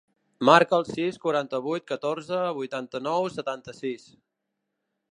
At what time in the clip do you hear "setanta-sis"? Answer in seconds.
3.39-4.13